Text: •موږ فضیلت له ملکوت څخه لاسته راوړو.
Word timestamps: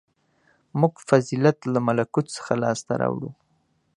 •موږ 0.79 0.93
فضیلت 1.09 1.57
له 1.73 1.79
ملکوت 1.87 2.27
څخه 2.37 2.51
لاسته 2.63 2.93
راوړو. 3.01 3.29